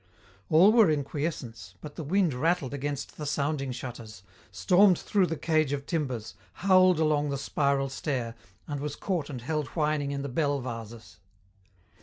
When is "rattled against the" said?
2.33-3.25